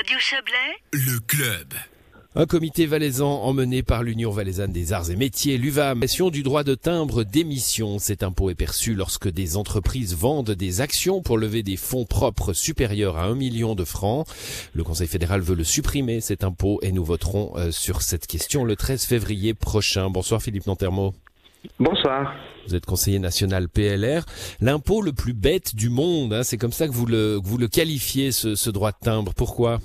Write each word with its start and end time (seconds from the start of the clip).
Radio 0.00 0.16
Chablais, 0.18 0.78
Le 0.92 1.20
club. 1.20 1.74
Un 2.34 2.46
comité 2.46 2.86
valaisan 2.86 3.42
emmené 3.42 3.82
par 3.82 4.02
l'Union 4.02 4.30
valaisanne 4.30 4.72
des 4.72 4.94
arts 4.94 5.10
et 5.10 5.16
métiers, 5.16 5.58
l'UVAM, 5.58 6.00
question 6.00 6.30
du 6.30 6.42
droit 6.42 6.64
de 6.64 6.74
timbre 6.74 7.22
d'émission. 7.22 7.98
Cet 7.98 8.22
impôt 8.22 8.48
est 8.48 8.54
perçu 8.54 8.94
lorsque 8.94 9.28
des 9.28 9.58
entreprises 9.58 10.16
vendent 10.16 10.52
des 10.52 10.80
actions 10.80 11.20
pour 11.20 11.36
lever 11.36 11.62
des 11.62 11.76
fonds 11.76 12.06
propres 12.06 12.54
supérieurs 12.54 13.18
à 13.18 13.24
1 13.24 13.34
million 13.34 13.74
de 13.74 13.84
francs. 13.84 14.26
Le 14.72 14.84
Conseil 14.84 15.06
fédéral 15.06 15.42
veut 15.42 15.54
le 15.54 15.64
supprimer, 15.64 16.22
cet 16.22 16.44
impôt, 16.44 16.78
et 16.80 16.92
nous 16.92 17.04
voterons 17.04 17.52
euh, 17.58 17.70
sur 17.70 18.00
cette 18.00 18.26
question 18.26 18.64
le 18.64 18.76
13 18.76 19.04
février 19.04 19.52
prochain. 19.52 20.08
Bonsoir 20.08 20.40
Philippe 20.40 20.66
Nantermo. 20.66 21.12
Bonsoir. 21.78 22.34
Vous 22.66 22.74
êtes 22.74 22.86
conseiller 22.86 23.18
national 23.18 23.68
PLR. 23.68 24.24
L'impôt 24.60 25.02
le 25.02 25.12
plus 25.12 25.34
bête 25.34 25.74
du 25.74 25.88
monde, 25.88 26.32
hein, 26.32 26.42
c'est 26.42 26.58
comme 26.58 26.72
ça 26.72 26.86
que 26.86 26.92
vous 26.92 27.06
le, 27.06 27.40
vous 27.42 27.58
le 27.58 27.68
qualifiez, 27.68 28.32
ce 28.32 28.70
droit 28.70 28.92
de 28.92 28.98
timbre. 29.00 29.32
Pourquoi? 29.34 29.80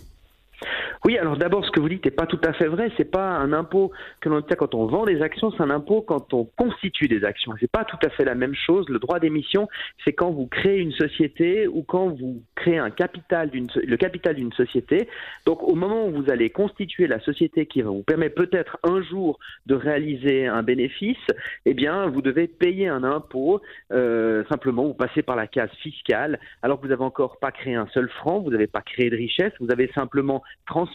Oui, 1.06 1.20
alors 1.20 1.38
d'abord, 1.38 1.64
ce 1.64 1.70
que 1.70 1.80
vous 1.80 1.88
dites 1.88 2.04
n'est 2.04 2.10
pas 2.10 2.26
tout 2.26 2.40
à 2.44 2.52
fait 2.54 2.66
vrai. 2.66 2.92
C'est 2.98 3.12
pas 3.12 3.30
un 3.30 3.54
impôt 3.54 3.92
que 4.22 4.28
l'on 4.28 4.38
obtient 4.38 4.56
quand 4.56 4.74
on 4.74 4.88
vend 4.88 5.06
des 5.06 5.22
actions, 5.22 5.52
c'est 5.52 5.62
un 5.62 5.70
impôt 5.70 6.02
quand 6.02 6.34
on 6.34 6.46
constitue 6.46 7.08
des 7.08 7.24
actions. 7.24 7.54
C'est 7.60 7.70
pas 7.70 7.86
tout 7.86 8.00
à 8.04 8.10
fait 8.10 8.26
la 8.26 8.34
même 8.34 8.56
chose. 8.56 8.90
Le 8.90 8.98
droit 8.98 9.20
d'émission, 9.20 9.68
c'est 10.04 10.14
quand 10.14 10.32
vous 10.32 10.48
créez 10.48 10.80
une 10.80 10.94
société 10.94 11.68
ou 11.68 11.84
quand 11.84 12.08
vous 12.08 12.42
créez 12.56 12.80
un 12.80 12.90
capital 12.90 13.52
d'une, 13.52 13.68
le 13.76 13.98
capital 13.98 14.34
d'une 14.34 14.52
société. 14.54 15.08
Donc, 15.46 15.62
au 15.62 15.76
moment 15.76 16.08
où 16.08 16.12
vous 16.12 16.32
allez 16.32 16.50
constituer 16.50 17.06
la 17.06 17.20
société 17.20 17.68
qui 17.68 17.84
vous 17.84 18.02
permettre 18.02 18.34
peut-être 18.34 18.80
un 18.82 19.04
jour 19.04 19.38
de 19.68 19.76
réaliser 19.76 20.48
un 20.48 20.64
bénéfice, 20.64 21.28
eh 21.68 21.76
bien, 21.76 22.08
vous 22.08 22.24
devez 22.24 22.48
payer 22.48 22.88
un 22.88 23.04
impôt. 23.04 23.62
Euh, 23.92 24.44
simplement, 24.50 24.86
vous 24.86 24.96
passez 24.96 25.22
par 25.22 25.36
la 25.36 25.46
case 25.46 25.70
fiscale, 25.84 26.40
alors 26.64 26.80
que 26.80 26.86
vous 26.86 26.92
n'avez 26.92 27.04
encore 27.04 27.38
pas 27.38 27.52
créé 27.52 27.76
un 27.76 27.88
seul 27.94 28.10
franc, 28.10 28.40
vous 28.40 28.50
n'avez 28.50 28.66
pas 28.66 28.82
créé 28.82 29.12
de 29.12 29.16
richesse, 29.16 29.54
vous 29.60 29.70
avez 29.70 29.92
simplement 29.94 30.42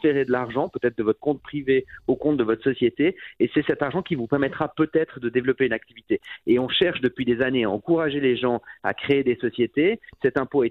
transféré 0.01 0.25
de 0.25 0.33
l'argent, 0.33 0.69
peut-être 0.69 0.97
de 0.97 1.03
votre 1.03 1.21
compte 1.21 1.43
privé 1.43 1.85
au 2.07 2.17
compte 2.17 2.37
de 2.37 2.45
votre 2.45 2.63
société, 2.63 3.17
et 3.39 3.51
c'est 3.55 3.65
cet 3.67 3.83
argent 3.83 4.03
qui 4.03 4.15
vous 4.15 4.27
permettra 4.27 4.69
peut-être 4.69 5.21
de 5.21 5.29
développer 5.29 5.67
une 5.67 5.73
activité. 5.73 6.21
Et 6.47 6.59
on 6.59 6.69
cherche 6.69 7.01
depuis 7.01 7.25
des 7.25 7.43
années 7.43 7.65
à 7.65 7.71
encourager 7.71 8.21
les 8.21 8.37
gens 8.37 8.63
à 8.83 8.95
créer 8.95 9.23
des 9.23 9.37
sociétés. 9.37 10.01
Cet 10.23 10.39
impôt 10.39 10.63
a 10.63 10.67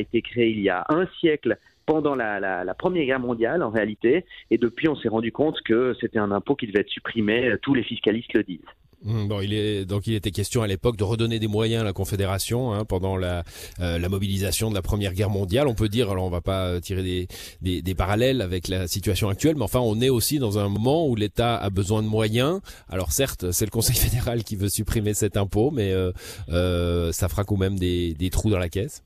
été, 0.00 0.22
créé 0.22 0.50
il 0.50 0.60
y 0.60 0.68
a 0.68 0.84
un 0.88 1.06
siècle 1.18 1.56
pendant 1.86 2.14
la, 2.14 2.40
la, 2.40 2.64
la, 2.64 2.74
Première 2.74 3.04
Guerre 3.04 3.20
mondiale 3.20 3.62
en 3.62 3.70
réalité, 3.70 4.24
et 4.50 4.58
depuis 4.58 4.88
on 4.88 4.96
s'est 4.96 5.08
rendu 5.08 5.32
compte 5.32 5.60
que 5.62 5.94
c'était 6.00 6.18
un 6.18 6.30
impôt 6.30 6.56
qui 6.56 6.66
devait 6.66 6.80
être 6.80 6.88
supprimé, 6.88 7.54
tous 7.62 7.74
les 7.74 7.82
fiscalistes 7.82 8.32
le 8.34 8.42
disent. 8.42 8.60
Hum, 9.06 9.28
Bon, 9.28 9.40
il 9.40 9.52
est 9.52 9.84
donc 9.84 10.06
il 10.06 10.14
était 10.14 10.30
question 10.30 10.62
à 10.62 10.66
l'époque 10.66 10.96
de 10.96 11.04
redonner 11.04 11.38
des 11.38 11.46
moyens 11.46 11.82
à 11.82 11.84
la 11.84 11.92
Confédération 11.92 12.72
hein, 12.72 12.84
pendant 12.86 13.16
la, 13.16 13.44
euh, 13.80 13.98
la 13.98 14.08
mobilisation 14.08 14.70
de 14.70 14.74
la 14.74 14.82
Première 14.82 15.12
Guerre 15.12 15.30
mondiale. 15.30 15.68
On 15.68 15.74
peut 15.74 15.88
dire, 15.90 16.10
alors 16.10 16.24
on 16.24 16.30
va 16.30 16.40
pas 16.40 16.66
euh, 16.68 16.80
tirer 16.80 17.26
des, 17.60 17.94
parallèles 17.94 18.40
avec 18.40 18.68
la 18.68 18.88
situation 18.88 19.28
actuelle, 19.28 19.56
mais 19.56 19.62
enfin 19.62 19.80
on 19.80 20.00
est 20.00 20.08
aussi 20.08 20.38
dans 20.38 20.58
un 20.58 20.68
moment 20.68 21.06
où 21.06 21.16
l'État 21.16 21.56
a 21.56 21.70
besoin 21.70 22.02
de 22.02 22.08
moyens. 22.08 22.60
Alors 22.88 23.12
certes, 23.12 23.50
c'est 23.52 23.66
le 23.66 23.70
Conseil 23.70 23.96
fédéral 24.04 24.42
qui 24.42 24.56
veut 24.56 24.70
supprimer 24.70 25.12
cet 25.12 25.36
impôt, 25.36 25.70
mais 25.70 25.92
euh, 25.92 27.12
ça 27.12 27.28
fera 27.28 27.44
quand 27.44 27.58
même 27.58 27.78
des 27.78 28.30
trous 28.32 28.50
dans 28.50 28.58
la 28.58 28.68
caisse. 28.70 29.02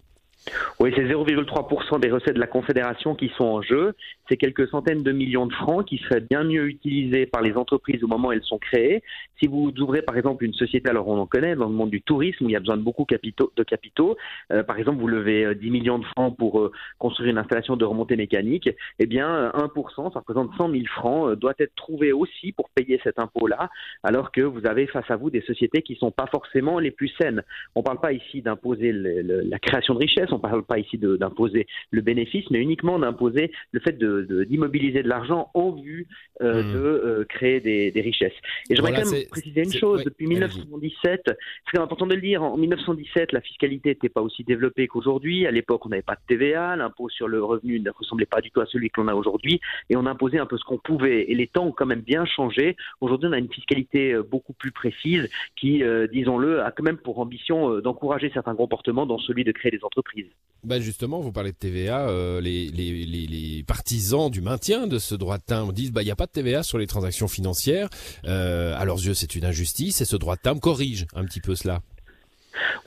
Oui, 0.81 0.93
c'est 0.95 1.03
0,3% 1.03 1.99
des 1.99 2.09
recettes 2.09 2.37
de 2.37 2.41
la 2.41 2.47
Confédération 2.47 3.17
qui 3.17 3.33
sont 3.37 3.45
en 3.45 3.63
jeu. 3.63 3.95
C'est 4.29 4.37
quelques 4.37 4.69
centaines 4.69 5.03
de 5.03 5.11
millions 5.11 5.47
de 5.47 5.53
francs 5.53 5.85
qui 5.85 5.99
seraient 5.99 6.21
bien 6.21 6.45
mieux 6.45 6.69
utilisés 6.69 7.27
par 7.27 7.43
les 7.43 7.55
entreprises 7.55 8.05
au 8.05 8.07
moment 8.07 8.29
où 8.29 8.33
elles 8.33 8.45
sont 8.45 8.59
créées. 8.59 9.03
Si 9.41 9.49
vous 9.49 9.73
ouvrez 9.81 10.03
par 10.03 10.17
exemple 10.17 10.45
une 10.45 10.55
société, 10.55 10.89
alors 10.89 11.09
on 11.09 11.19
en 11.19 11.27
connaît 11.27 11.57
dans 11.57 11.67
le 11.67 11.75
monde 11.75 11.91
du 11.91 12.01
tourisme, 12.01 12.45
où 12.45 12.49
il 12.49 12.53
y 12.53 12.57
a 12.57 12.61
besoin 12.61 12.77
de 12.77 12.83
beaucoup 12.83 13.05
de 13.09 13.63
capitaux. 13.65 14.17
Euh, 14.53 14.63
par 14.63 14.79
exemple, 14.79 15.01
vous 15.01 15.09
levez 15.09 15.53
10 15.53 15.71
millions 15.71 15.99
de 15.99 16.05
francs 16.05 16.37
pour 16.37 16.61
euh, 16.61 16.71
construire 16.99 17.31
une 17.31 17.39
installation 17.39 17.77
de 17.77 17.85
remontée 17.85 18.15
mécanique. 18.15 18.71
Eh 19.01 19.07
bien, 19.07 19.51
1%, 19.55 20.13
ça 20.13 20.21
représente 20.21 20.55
100 20.57 20.71
000 20.71 20.85
francs, 20.95 21.31
euh, 21.31 21.35
doit 21.35 21.55
être 21.59 21.75
trouvé 21.75 22.13
aussi 22.13 22.53
pour 22.53 22.71
payer 22.71 23.01
cet 23.03 23.19
impôt-là, 23.19 23.69
alors 24.05 24.31
que 24.31 24.43
vous 24.43 24.65
avez 24.65 24.87
face 24.87 25.11
à 25.11 25.17
vous 25.17 25.31
des 25.31 25.43
sociétés 25.43 25.83
qui 25.83 25.97
sont 25.97 26.13
pas 26.13 26.27
forcément 26.27 26.79
les 26.79 26.93
plus 26.93 27.11
saines. 27.21 27.43
On 27.75 27.81
ne 27.81 27.85
parle 27.85 28.01
pas 28.01 28.13
ici 28.13 28.43
d'imposer 28.43 28.93
la 28.93 29.59
création 29.59 29.95
de 29.95 29.99
richesse, 29.99 30.29
on 30.31 30.37
ne 30.37 30.41
parle 30.41 30.63
pas 30.69 30.79
ici 30.79 30.99
d'imposer 30.99 31.67
le 31.91 32.01
bénéfice, 32.03 32.45
mais 32.51 32.61
uniquement 32.61 32.99
d'imposer 32.99 33.51
le 33.73 33.81
fait 33.81 33.99
d'immobiliser 33.99 34.99
de, 34.99 35.05
de 35.05 35.09
l'argent 35.09 35.51
en 35.55 35.73
vue 35.73 36.07
euh, 36.41 36.63
mmh. 36.63 36.73
de 36.73 36.79
euh, 36.79 37.25
créer 37.29 37.61
des, 37.61 37.91
des, 37.91 38.01
richesses. 38.01 38.33
Et 38.71 38.77
j'aimerais 38.77 38.91
voilà, 38.93 39.05
quand 39.05 39.11
même 39.11 39.27
préciser 39.29 39.65
une 39.65 39.73
chose, 39.73 40.05
depuis 40.05 40.27
1917, 40.27 41.31
c'est 41.71 41.79
important 41.79 42.07
de 42.07 42.15
le 42.15 42.21
dire, 42.21 42.43
en 42.43 42.57
1917, 42.57 43.33
la 43.33 43.41
fiscalité 43.41 43.91
n'était 43.91 44.09
pas 44.09 44.21
aussi 44.21 44.45
développée 44.45 44.87
qu'aujourd'hui. 44.87 45.47
À 45.47 45.51
l'époque, 45.51 45.85
on 45.87 45.89
n'avait 45.89 46.03
pas 46.03 46.15
de 46.15 46.21
TVA, 46.29 46.77
l'impôt 46.77 47.09
sur 47.09 47.27
le 47.27 47.43
revenu 47.43 47.81
ne 47.81 47.91
ressemblait 47.91 48.27
pas 48.27 48.41
du 48.41 48.51
tout 48.51 48.61
à 48.61 48.67
celui 48.67 48.91
que 48.91 49.01
l'on 49.01 49.09
a 49.09 49.15
aujourd'hui, 49.15 49.61
et 49.91 49.97
on 49.97 50.07
imposait 50.07 50.39
un 50.39 50.47
peu 50.47 50.59
ce 50.59 50.65
qu'on 50.65 50.79
pouvait. 50.79 51.31
Et 51.31 51.35
les 51.35 51.47
temps 51.47 51.67
ont 51.67 51.73
quand 51.73 51.87
même 51.87 52.03
bien 52.03 52.25
changé. 52.27 52.77
Aujourd'hui, 53.01 53.29
on 53.29 53.33
a 53.33 53.39
une 53.39 53.53
fiscalité 53.53 54.13
euh, 54.13 54.23
beaucoup 54.23 54.53
plus 54.53 54.71
précise 54.71 55.29
qui, 55.57 55.83
euh, 55.83 56.07
disons-le, 56.07 56.63
a 56.63 56.71
quand 56.71 56.85
même 56.85 56.99
pour 56.99 57.19
ambition 57.19 57.81
d'encourager 57.81 58.31
certains 58.33 58.55
comportements, 58.55 59.07
dont 59.07 59.19
celui 59.19 59.45
de 59.45 59.53
créer 59.53 59.71
des 59.71 59.85
entreprises. 59.85 60.29
Ben 60.65 60.83
justement, 60.83 61.21
vous 61.21 61.31
parlez 61.31 61.53
de 61.53 61.57
TVA, 61.57 62.09
euh, 62.09 62.41
les, 62.41 62.69
les, 62.69 63.07
les, 63.07 63.63
partisans 63.63 64.29
du 64.29 64.41
maintien 64.41 64.89
de 64.89 64.99
ce 64.99 65.15
droit 65.15 65.39
de 65.39 65.45
timbre 65.45 65.73
disent 65.73 65.93
bah 65.93 66.03
il 66.03 66.07
n'y 66.07 66.11
a 66.11 66.17
pas 66.17 66.27
de 66.27 66.33
TVA 66.33 66.65
sur 66.65 66.79
les 66.79 66.87
transactions 66.89 67.29
financières. 67.29 67.89
Euh, 68.25 68.77
à 68.77 68.85
leurs 68.85 68.99
yeux, 68.99 69.15
c'est 69.15 69.37
une 69.37 69.45
injustice 69.45 70.01
et 70.01 70.05
ce 70.05 70.17
droit 70.17 70.35
de 70.35 70.41
timbre 70.41 70.61
corrige 70.61 71.07
un 71.15 71.25
petit 71.25 71.41
peu 71.41 71.55
cela. 71.55 71.81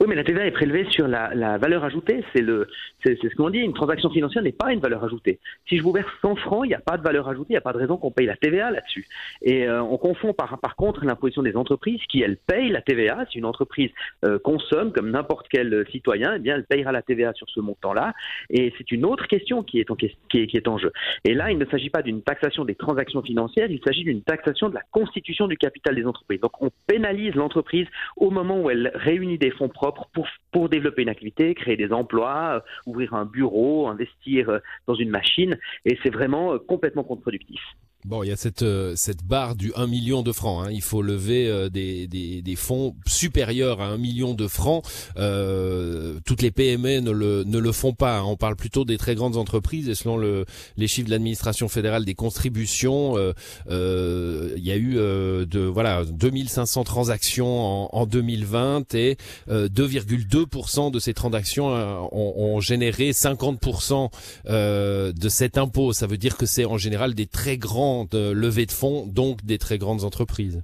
Oui, 0.00 0.06
mais 0.08 0.14
la 0.14 0.24
TVA 0.24 0.46
est 0.46 0.50
prélevée 0.50 0.86
sur 0.90 1.08
la, 1.08 1.58
valeur 1.58 1.84
ajoutée. 1.84 2.24
C'est 2.34 2.42
le, 2.42 2.68
c'est 3.04 3.16
ce 3.20 3.34
qu'on 3.36 3.50
dit. 3.50 3.58
Une 3.58 3.74
transaction 3.74 4.10
financière 4.10 4.42
n'est 4.42 4.52
pas 4.52 4.72
une 4.72 4.80
valeur 4.80 5.04
ajoutée. 5.04 5.38
Si 5.68 5.76
je 5.76 5.82
vous 5.82 5.92
verse 5.92 6.10
100 6.22 6.36
francs, 6.36 6.62
il 6.64 6.68
n'y 6.68 6.74
a 6.74 6.80
pas 6.80 6.96
de 6.96 7.02
valeur 7.02 7.28
ajoutée. 7.28 7.50
Il 7.50 7.54
n'y 7.54 7.58
a 7.58 7.62
pas 7.62 7.72
de 7.72 7.78
raison 7.78 7.96
qu'on 7.96 8.10
paye 8.10 8.26
la 8.26 8.36
TVA 8.36 8.70
là-dessus. 8.70 9.06
Et 9.42 9.66
euh, 9.66 9.82
on 9.82 9.96
confond 9.98 10.32
par, 10.32 10.58
par 10.58 10.76
contre 10.76 11.04
l'imposition 11.04 11.42
des 11.42 11.56
entreprises 11.56 12.00
qui, 12.08 12.22
elles, 12.22 12.36
payent 12.36 12.70
la 12.70 12.82
TVA. 12.82 13.26
Si 13.30 13.38
une 13.38 13.44
entreprise 13.44 13.90
euh, 14.24 14.38
consomme 14.38 14.92
comme 14.92 15.10
n'importe 15.10 15.46
quel 15.48 15.86
citoyen, 15.90 16.34
eh 16.36 16.38
bien, 16.38 16.56
elle 16.56 16.64
payera 16.64 16.92
la 16.92 17.02
TVA 17.02 17.32
sur 17.34 17.48
ce 17.50 17.60
montant-là. 17.60 18.14
Et 18.50 18.72
c'est 18.78 18.90
une 18.92 19.04
autre 19.04 19.26
question 19.26 19.62
qui 19.62 19.80
est, 19.80 19.90
en, 19.90 19.96
qui, 19.96 20.16
qui 20.28 20.56
est 20.56 20.68
en 20.68 20.78
jeu. 20.78 20.92
Et 21.24 21.34
là, 21.34 21.50
il 21.50 21.58
ne 21.58 21.66
s'agit 21.66 21.90
pas 21.90 22.02
d'une 22.02 22.22
taxation 22.22 22.64
des 22.64 22.74
transactions 22.74 23.22
financières. 23.22 23.70
Il 23.70 23.80
s'agit 23.84 24.04
d'une 24.04 24.22
taxation 24.22 24.68
de 24.68 24.74
la 24.74 24.82
constitution 24.90 25.46
du 25.46 25.56
capital 25.56 25.94
des 25.94 26.06
entreprises. 26.06 26.40
Donc, 26.40 26.60
on 26.62 26.70
pénalise 26.86 27.34
l'entreprise 27.34 27.86
au 28.16 28.30
moment 28.30 28.60
où 28.60 28.70
elle 28.70 28.90
réunit 28.94 29.38
des 29.38 29.50
fonds 29.50 29.61
propres 29.68 30.08
pour, 30.12 30.26
pour 30.50 30.68
développer 30.68 31.02
une 31.02 31.08
activité, 31.08 31.54
créer 31.54 31.76
des 31.76 31.92
emplois, 31.92 32.64
ouvrir 32.86 33.14
un 33.14 33.24
bureau, 33.24 33.88
investir 33.88 34.60
dans 34.86 34.94
une 34.94 35.10
machine, 35.10 35.58
et 35.84 35.98
c'est 36.02 36.10
vraiment 36.10 36.58
complètement 36.58 37.04
contre-productif. 37.04 37.60
Bon, 38.04 38.24
il 38.24 38.30
y 38.30 38.32
a 38.32 38.36
cette 38.36 38.62
euh, 38.62 38.94
cette 38.96 39.22
barre 39.22 39.54
du 39.54 39.72
1 39.76 39.86
million 39.86 40.22
de 40.22 40.32
francs. 40.32 40.66
Hein. 40.66 40.70
Il 40.72 40.82
faut 40.82 41.02
lever 41.02 41.46
euh, 41.46 41.68
des, 41.68 42.08
des, 42.08 42.42
des 42.42 42.56
fonds 42.56 42.96
supérieurs 43.06 43.80
à 43.80 43.86
1 43.86 43.96
million 43.96 44.34
de 44.34 44.48
francs. 44.48 44.84
Euh, 45.18 46.18
toutes 46.24 46.42
les 46.42 46.50
PME 46.50 46.98
ne 46.98 47.12
le 47.12 47.44
ne 47.44 47.58
le 47.58 47.70
font 47.70 47.92
pas. 47.92 48.18
Hein. 48.18 48.24
On 48.26 48.36
parle 48.36 48.56
plutôt 48.56 48.84
des 48.84 48.98
très 48.98 49.14
grandes 49.14 49.36
entreprises. 49.36 49.88
Et 49.88 49.94
selon 49.94 50.16
le 50.16 50.46
les 50.76 50.88
chiffres 50.88 51.06
de 51.06 51.12
l'administration 51.12 51.68
fédérale 51.68 52.04
des 52.04 52.16
contributions, 52.16 53.16
euh, 53.16 53.34
euh 53.70 54.52
il 54.56 54.66
y 54.66 54.72
a 54.72 54.76
eu 54.76 54.94
de 54.94 55.60
voilà 55.72 56.04
2500 56.04 56.82
transactions 56.82 57.60
en, 57.60 57.88
en 57.92 58.06
2020 58.06 58.94
et 58.96 59.16
2,2% 59.48 60.90
de 60.90 60.98
ces 60.98 61.14
transactions 61.14 61.68
ont, 61.68 62.34
ont 62.36 62.60
généré 62.60 63.12
50% 63.12 64.10
de 64.48 65.28
cet 65.28 65.56
impôt. 65.56 65.92
Ça 65.92 66.08
veut 66.08 66.18
dire 66.18 66.36
que 66.36 66.46
c'est 66.46 66.64
en 66.64 66.78
général 66.78 67.14
des 67.14 67.26
très 67.26 67.56
grands 67.56 67.91
de 68.10 68.30
levée 68.30 68.66
de 68.66 68.72
fonds, 68.72 69.06
donc 69.06 69.44
des 69.44 69.58
très 69.58 69.78
grandes 69.78 70.04
entreprises. 70.04 70.62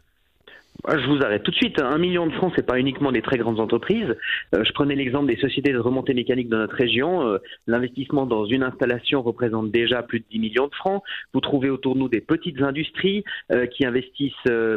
Je 0.86 1.06
vous 1.08 1.20
arrête 1.24 1.42
tout 1.42 1.50
de 1.50 1.56
suite. 1.56 1.82
Un 1.82 1.98
million 1.98 2.28
de 2.28 2.32
francs, 2.34 2.52
c'est 2.54 2.64
pas 2.64 2.78
uniquement 2.78 3.10
des 3.10 3.20
très 3.20 3.36
grandes 3.36 3.58
entreprises. 3.58 4.14
Euh, 4.54 4.62
je 4.62 4.72
prenais 4.72 4.94
l'exemple 4.94 5.26
des 5.26 5.40
sociétés 5.40 5.72
de 5.72 5.78
remontée 5.78 6.14
mécanique 6.14 6.48
de 6.48 6.56
notre 6.56 6.76
région. 6.76 7.26
Euh, 7.26 7.38
L'investissement 7.66 8.26
dans 8.26 8.46
une 8.46 8.62
installation 8.62 9.22
représente 9.22 9.72
déjà 9.72 10.04
plus 10.04 10.20
de 10.20 10.24
10 10.30 10.38
millions 10.38 10.68
de 10.68 10.74
francs. 10.76 11.02
Vous 11.34 11.40
trouvez 11.40 11.68
autour 11.68 11.94
de 11.94 12.00
nous 12.00 12.08
des 12.08 12.20
petites 12.20 12.62
industries 12.62 13.24
euh, 13.50 13.66
qui 13.66 13.84
investissent 13.84 14.32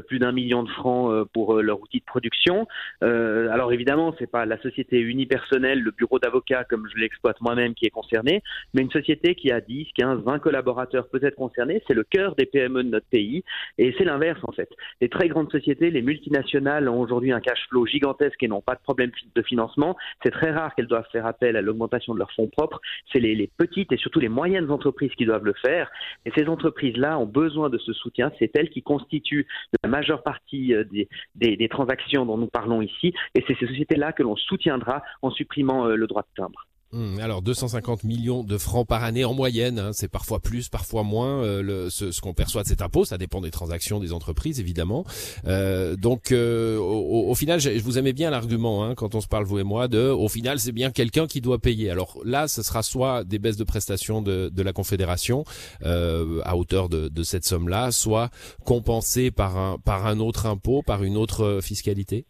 plus 0.08 0.18
d'un 0.18 0.32
million 0.32 0.64
de 0.64 0.70
francs 0.70 1.28
pour 1.34 1.62
leur 1.62 1.80
outil 1.82 2.00
de 2.00 2.06
production. 2.06 2.68
alors 3.02 3.72
évidemment, 3.72 4.16
c'est 4.18 4.30
pas 4.30 4.46
la 4.46 4.60
société 4.62 5.00
unipersonnelle, 5.00 5.80
le 5.82 5.92
bureau 5.92 6.20
d'avocat 6.20 6.64
comme 6.64 6.88
je 6.94 7.00
l'exploite 7.00 7.40
moi-même 7.42 7.74
qui 7.74 7.86
est 7.86 7.92
concerné, 7.92 8.42
mais 8.74 8.82
une 8.82 8.92
société 8.92 9.36
qui 9.36 9.52
a 9.52 9.62
10, 9.62 9.88
15, 9.96 10.24
20 10.24 10.40
collaborateurs 10.40 11.08
peut 11.10 11.20
être 11.24 11.36
concernée. 11.36 11.82
C'est 11.88 11.94
le 11.94 12.04
cœur 12.04 12.36
des 12.36 12.46
PME 12.46 12.84
de 12.84 12.90
notre 12.90 13.08
pays 13.08 13.44
et 13.78 13.94
c'est 13.98 14.06
l'inverse 14.06 14.40
en 14.44 14.52
fait. 14.52 14.70
Les 15.00 15.10
très 15.10 15.28
grandes 15.28 15.52
sociétés 15.52 15.91
les 15.92 16.02
multinationales 16.02 16.90
ont 16.90 17.00
aujourd'hui 17.00 17.32
un 17.32 17.40
cash 17.40 17.68
flow 17.70 17.86
gigantesque 17.86 18.42
et 18.42 18.48
n'ont 18.48 18.62
pas 18.62 18.76
de 18.76 18.82
problème 18.82 19.12
de 19.36 19.42
financement. 19.42 19.96
C'est 20.24 20.32
très 20.32 20.52
rare 20.52 20.74
qu'elles 20.76 20.88
doivent 20.88 21.08
faire 21.12 21.26
appel 21.26 21.56
à 21.56 21.62
l'augmentation 21.62 22.14
de 22.14 22.20
leurs 22.20 22.32
fonds 22.32 22.48
propres. 22.48 22.82
C'est 23.12 23.20
les, 23.20 23.50
petites 23.58 23.92
et 23.92 23.98
surtout 23.98 24.20
les 24.20 24.30
moyennes 24.30 24.72
entreprises 24.72 25.12
qui 25.18 25.26
doivent 25.26 25.46
le 25.46 25.54
faire. 25.54 25.92
Et 26.26 26.32
ces 26.36 26.48
entreprises-là 26.48 27.20
ont 27.20 27.26
besoin 27.26 27.70
de 27.70 27.78
ce 27.78 27.94
soutien. 27.94 28.32
C'est 28.40 28.56
elles 28.56 28.70
qui 28.70 28.82
constituent 28.82 29.48
la 29.84 29.90
majeure 29.90 30.24
partie 30.24 30.74
des, 30.92 31.08
des, 31.36 31.58
des 31.58 31.70
transactions 31.70 32.26
dont 32.26 32.38
nous 32.38 32.48
parlons 32.48 32.82
ici. 32.82 33.14
Et 33.36 33.44
c'est 33.48 33.58
ces 33.60 33.68
sociétés-là 33.68 34.14
que 34.14 34.24
l'on 34.24 34.36
soutiendra 34.36 35.04
en 35.22 35.32
supprimant 35.32 35.86
le 35.86 36.08
droit 36.08 36.24
de 36.24 36.42
timbre. 36.42 36.68
Hum, 36.94 37.20
alors 37.20 37.42
250 37.42 38.04
millions 38.04 38.44
de 38.44 38.58
francs 38.58 38.86
par 38.86 39.06
année 39.06 39.24
en 39.24 39.34
moyenne, 39.34 39.80
hein, 39.80 39.92
c'est 39.94 40.10
parfois 40.10 40.42
plus, 40.42 40.68
parfois 40.68 41.04
moins 41.04 41.42
euh, 41.42 41.62
le, 41.62 41.90
ce, 41.90 42.20
qu'on 42.20 42.34
perçoit 42.34 42.64
de 42.64 42.68
cet 42.68 42.82
impôt, 42.82 43.06
ça 43.06 43.18
dépend 43.18 43.40
des 43.40 43.50
transactions 43.50 44.02
des 44.02 44.12
entreprises 44.12 44.60
évidemment. 44.60 45.06
Euh, 45.48 45.96
donc 45.96 46.34
euh, 46.34 46.78
au, 46.78 47.34
final, 47.34 47.62
je, 47.62 47.70
vous 47.80 47.98
aimais 47.98 48.12
bien 48.12 48.30
l'argument 48.30 48.84
hein, 48.84 48.94
quand 48.96 49.16
on 49.16 49.22
se 49.22 49.28
parle 49.28 49.46
vous 49.46 49.60
et 49.60 49.64
moi 49.64 49.88
de, 49.88 50.10
au 50.10 50.28
final 50.28 50.60
c'est 50.60 50.74
bien 50.74 50.92
quelqu'un 50.92 51.28
qui 51.28 51.40
doit 51.40 51.60
payer. 51.60 51.90
Alors 51.90 52.20
là, 52.26 52.50
ce 52.50 52.62
sera 52.62 52.84
soit 52.84 53.24
des 53.24 53.40
baisses 53.40 53.58
de 53.58 53.64
prestations 53.64 54.22
de, 54.22 54.50
de 54.54 54.62
la 54.62 54.74
Confédération 54.74 55.46
à 55.82 56.58
hauteur 56.58 56.90
de, 56.90 57.08
de 57.08 57.24
cette 57.24 57.46
somme-là, 57.46 57.92
soit 57.92 58.32
compensé 58.66 59.32
par 59.32 59.58
un 59.58 59.78
par 59.78 60.08
un 60.08 60.20
autre 60.20 60.46
impôt, 60.46 60.82
par 60.86 61.04
une 61.04 61.16
autre 61.16 61.60
fiscalité. 61.62 62.26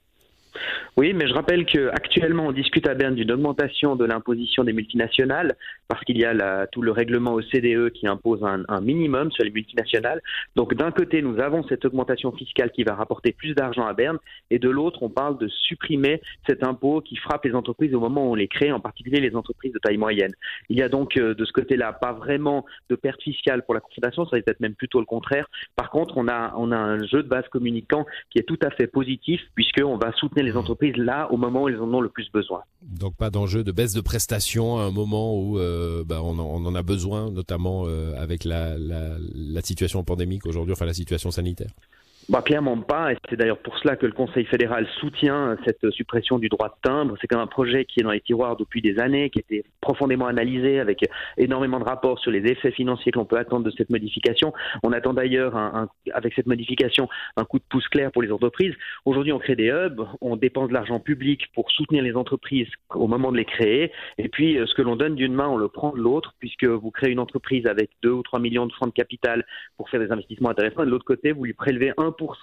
Oui, 0.98 1.14
mais 1.14 1.28
je 1.28 1.34
rappelle 1.34 1.66
qu'actuellement, 1.66 2.48
on 2.48 2.52
discute 2.52 2.88
à 2.88 2.96
Berne 2.96 3.16
d'une 3.16 3.32
augmentation 3.32 3.96
de 3.96 4.04
l'imposition 4.04 4.64
des 4.64 4.74
multinationales 4.74 5.56
parce 5.92 6.06
qu'il 6.06 6.18
y 6.18 6.24
a 6.24 6.68
tout 6.68 6.82
le 6.82 6.94
règlement 6.94 7.34
OCDE 7.34 7.90
qui 7.90 8.08
impose 8.08 8.42
un, 8.46 8.80
minimum 8.80 9.30
sur 9.30 9.44
les 9.44 9.52
multinationales. 9.52 10.22
Donc 10.56 10.74
d'un 10.74 10.90
côté, 10.90 11.22
nous 11.22 11.38
avons 11.42 11.68
cette 11.68 11.84
augmentation 11.84 12.32
fiscale 12.32 12.72
qui 12.72 12.86
va 12.86 12.96
rapporter 12.96 13.34
plus 13.34 13.54
d'argent 13.56 13.86
à 13.86 13.92
Berne 13.92 14.18
et 14.52 14.58
de 14.58 14.70
l'autre, 14.70 15.04
on 15.04 15.10
parle 15.10 15.38
de 15.38 15.50
supprimer 15.50 16.22
cet 16.48 16.64
impôt 16.64 17.02
qui 17.02 17.18
frappe 17.18 17.44
les 17.44 17.54
entreprises 17.54 17.94
au 17.94 18.00
moment 18.00 18.26
où 18.26 18.32
on 18.32 18.36
les 18.36 18.48
crée, 18.48 18.72
en 18.72 18.80
particulier 18.80 19.20
les 19.20 19.36
entreprises 19.36 19.74
de 19.74 19.80
taille 19.80 19.98
moyenne. 19.98 20.32
Il 20.70 20.80
y 20.80 20.82
a 20.82 20.88
donc 20.88 21.18
euh, 21.18 21.34
de 21.34 21.44
ce 21.44 21.52
côté-là 21.52 21.92
pas 21.92 22.14
vraiment 22.14 22.66
de 22.90 22.96
perte 22.96 23.22
fiscale 23.22 23.66
pour 23.66 23.74
la 23.74 23.82
Confédération, 23.82 24.24
ça 24.24 24.38
va 24.38 24.38
être 24.38 24.62
même 24.62 24.76
plutôt 24.76 25.02
le 25.02 25.06
contraire. 25.06 25.46
Par 25.76 25.90
contre, 25.90 26.16
on 26.16 26.30
a, 26.30 26.54
on 26.56 26.72
a 26.72 26.78
un 26.78 27.06
jeu 27.06 27.22
de 27.22 27.28
base 27.28 27.50
communicant 27.50 28.06
qui 28.30 28.40
est 28.40 28.48
tout 28.48 28.60
à 28.64 28.70
fait 28.70 28.88
positif 28.88 29.42
puisqu'on 29.56 29.98
va 29.98 30.14
soutenir 30.14 30.46
les 30.46 30.56
entreprises 30.56 30.96
là 30.96 31.30
au 31.34 31.36
moment 31.36 31.64
où 31.64 31.70
ils 31.70 31.76
en 31.76 31.94
ont 31.94 32.00
le 32.00 32.08
plus 32.08 32.32
besoin. 32.32 32.62
Donc 32.82 33.18
pas 33.18 33.30
d'enjeu 33.30 33.66
de 33.66 33.74
baisse 33.74 33.94
de 33.94 34.02
prestations 34.02 34.80
à 34.80 34.84
un 34.84 34.92
moment 34.92 35.38
où 35.38 35.60
euh, 35.60 35.81
bah, 36.06 36.22
on, 36.24 36.38
en, 36.40 36.76
a 36.76 36.84
besoin, 36.84 37.32
notamment 37.32 37.84
euh, 37.86 38.14
avec 38.18 38.44
la, 38.44 38.78
la 38.78 39.62
situation 39.62 40.04
pandémique 40.04 40.46
aujourd'hui, 40.46 40.74
enfin 40.74 40.86
la 40.86 40.94
situation 40.94 41.32
sanitaire. 41.32 41.72
Bah, 42.32 42.42
clairement 42.42 42.78
pas, 42.78 43.12
et 43.12 43.18
c'est 43.30 43.36
d'ailleurs 43.36 43.58
pour 43.58 43.78
cela 43.78 43.98
que 43.98 44.06
le 44.06 44.14
Conseil 44.14 44.46
fédéral 44.46 44.88
soutient 45.02 45.58
cette 45.66 45.90
suppression 45.92 46.40
du 46.40 46.48
droit 46.48 46.70
de 46.70 46.76
timbre. 46.82 47.18
C'est 47.20 47.28
comme 47.28 47.42
un 47.42 47.48
projet 47.48 47.84
qui 47.84 48.00
est 48.00 48.04
dans 48.04 48.12
les 48.12 48.22
tiroirs 48.22 48.56
depuis 48.56 48.82
des 48.82 49.00
années, 49.00 49.30
qui 49.30 49.40
a 49.40 49.42
été 49.42 49.66
profondément 49.82 50.28
analysé 50.28 50.80
avec 50.80 51.04
énormément 51.36 51.78
de 51.78 51.84
rapports 51.84 52.20
sur 52.20 52.32
les 52.32 52.50
effets 52.50 52.72
financiers 52.72 53.12
que 53.12 53.20
l'on 53.20 53.26
peut 53.26 53.38
attendre 53.38 53.66
de 53.66 53.72
cette 53.72 53.90
modification. 53.90 54.54
On 54.82 54.94
attend 54.94 55.14
d'ailleurs, 55.14 55.58
avec 56.14 56.34
cette 56.34 56.46
modification, 56.46 57.10
un 57.36 57.44
coup 57.44 57.60
de 57.60 57.66
pouce 57.68 57.90
clair 57.90 58.14
pour 58.14 58.22
les 58.22 58.32
entreprises. 58.32 58.76
Aujourd'hui, 59.04 59.34
on 59.34 59.40
crée 59.40 59.58
des 59.58 59.70
hubs, 59.70 60.02
on 60.22 60.38
dépense 60.38 60.70
de 60.70 60.74
l'argent 60.74 61.02
public 61.02 61.52
pour 61.54 61.70
soutenir 61.70 62.02
les 62.02 62.16
entreprises 62.16 62.70
au 62.92 63.08
moment 63.08 63.34
de 63.34 63.38
les 63.40 63.46
créer, 63.46 63.92
et 64.18 64.30
puis 64.30 64.58
euh, 64.58 64.66
ce 64.68 64.74
que 64.74 64.82
l'on 64.82 64.96
donne 64.96 65.16
d'une 65.16 65.34
main, 65.34 65.50
on 65.50 65.58
le 65.58 65.68
prend 65.68 65.92
de 65.92 66.00
l'autre, 66.00 66.34
puisque 66.40 66.64
vous 66.64 66.92
créez 66.92 67.12
une 67.12 67.20
entreprise 67.20 67.66
avec 67.68 67.90
2 68.04 68.10
ou 68.10 68.24
3 68.24 68.40
millions 68.40 68.68
de 68.68 68.72
francs 68.72 68.88
de 68.88 68.94
capital 68.94 69.46
pour 69.76 69.90
faire 69.90 70.00
des 70.00 70.14
investissements 70.14 70.52
intéressants, 70.52 70.86
de 70.86 70.90
l'autre 70.90 71.04
côté, 71.04 71.34
vous 71.34 71.44
lui 71.44 71.54
prélevez 71.54 71.92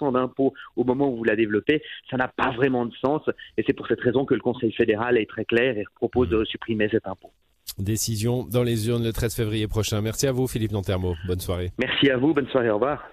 un 0.01 0.11
d'impôt 0.11 0.53
au 0.75 0.83
moment 0.83 1.09
où 1.09 1.17
vous 1.17 1.23
la 1.23 1.35
développez, 1.35 1.81
ça 2.09 2.17
n'a 2.17 2.27
pas 2.27 2.51
vraiment 2.51 2.85
de 2.85 2.93
sens. 3.03 3.21
Et 3.57 3.63
c'est 3.65 3.73
pour 3.73 3.87
cette 3.87 4.01
raison 4.01 4.25
que 4.25 4.33
le 4.33 4.41
Conseil 4.41 4.71
fédéral 4.71 5.17
est 5.17 5.29
très 5.29 5.45
clair 5.45 5.77
et 5.77 5.85
propose 5.95 6.29
de 6.29 6.43
supprimer 6.45 6.89
cet 6.89 7.07
impôt. 7.07 7.31
Décision 7.77 8.45
dans 8.45 8.63
les 8.63 8.87
urnes 8.89 9.03
le 9.03 9.13
13 9.13 9.35
février 9.35 9.67
prochain. 9.67 10.01
Merci 10.01 10.27
à 10.27 10.31
vous, 10.31 10.47
Philippe 10.47 10.71
Nantermo. 10.71 11.15
Bonne 11.27 11.39
soirée. 11.39 11.71
Merci 11.79 12.09
à 12.09 12.17
vous. 12.17 12.33
Bonne 12.33 12.47
soirée. 12.47 12.69
Au 12.69 12.75
revoir. 12.75 13.03